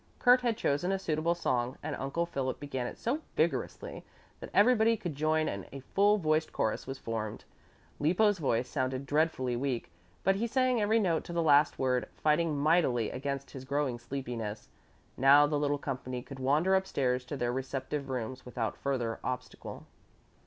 Kurt 0.17 0.41
had 0.41 0.57
chosen 0.57 0.91
a 0.91 0.97
suitable 0.97 1.35
song 1.35 1.77
and 1.83 1.95
Uncle 1.95 2.25
Philip 2.25 2.59
began 2.59 2.87
it 2.87 2.97
so 2.97 3.19
vigorously 3.35 4.03
that 4.39 4.49
everybody 4.51 4.97
could 4.97 5.13
join 5.13 5.47
and 5.47 5.67
a 5.71 5.81
full 5.81 6.17
voiced 6.17 6.51
chorus 6.51 6.87
was 6.87 6.97
formed. 6.97 7.43
Lippo's 7.99 8.39
voice 8.39 8.67
sounded 8.67 9.05
dreadfully 9.05 9.55
weak, 9.55 9.91
but 10.23 10.37
he 10.37 10.47
sang 10.47 10.81
every 10.81 10.97
note 10.99 11.23
to 11.25 11.33
the 11.33 11.43
last 11.43 11.77
word, 11.77 12.07
fighting 12.17 12.57
mightily 12.57 13.11
against 13.11 13.51
his 13.51 13.63
growing 13.63 13.99
sleepiness. 13.99 14.69
Now 15.17 15.45
the 15.45 15.59
little 15.59 15.77
company 15.77 16.23
could 16.23 16.39
wander 16.39 16.73
upstairs 16.73 17.23
to 17.25 17.37
their 17.37 17.53
respective 17.53 18.09
rooms 18.09 18.43
without 18.43 18.77
further 18.77 19.19
obstacle. 19.23 19.85